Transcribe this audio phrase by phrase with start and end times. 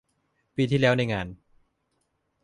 [0.55, 1.27] ปีที่แล้วในงาน